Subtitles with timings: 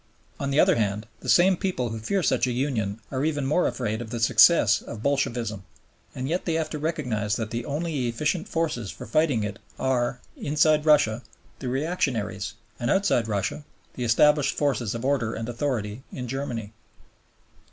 [0.39, 3.67] On the other hand, the same people who fear such a union are even more
[3.67, 5.63] afraid of the success of Bolshevism;
[6.15, 10.19] and yet they have to recognize that the only efficient forces for fighting it are,
[10.35, 11.21] inside Russia,
[11.59, 16.73] the reactionaries, and, outside Russia, the established forces of order and authority in Germany.